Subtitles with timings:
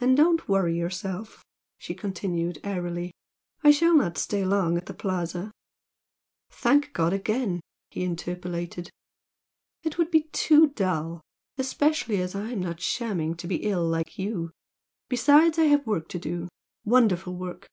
[0.00, 1.44] "And don't worry yourself"
[1.76, 3.10] she continued, airily
[3.64, 5.50] "I shall not stay long at the Plaza."
[6.52, 7.58] "Thank God again!"
[7.90, 8.90] he interpolated.
[9.82, 11.20] "It would be too dull,
[11.58, 14.52] especially as I'm not shamming to be ill, like you.
[15.08, 16.46] Besides, I have work to do!
[16.84, 17.64] wonderful work!